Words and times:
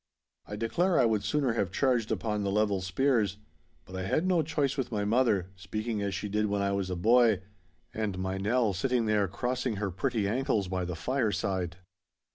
I 0.47 0.55
declare 0.55 0.99
I 0.99 1.05
would 1.05 1.23
sooner 1.23 1.53
have 1.53 1.71
charged 1.71 2.11
upon 2.11 2.41
the 2.41 2.49
level 2.49 2.81
spears. 2.81 3.37
But 3.85 3.95
I 3.95 4.01
had 4.07 4.25
no 4.25 4.41
choice 4.41 4.75
with 4.75 4.91
my 4.91 5.05
mother, 5.05 5.51
speaking 5.55 6.01
as 6.01 6.15
she 6.15 6.27
did 6.27 6.47
when 6.47 6.63
I 6.63 6.71
was 6.71 6.89
a 6.89 6.95
boy, 6.95 7.43
and 7.93 8.17
my 8.17 8.39
Nell 8.39 8.73
sitting 8.73 9.05
there 9.05 9.27
crossing 9.27 9.75
her 9.75 9.91
pretty 9.91 10.27
ankles 10.27 10.67
by 10.67 10.85
the 10.85 10.95
fireside. 10.95 11.77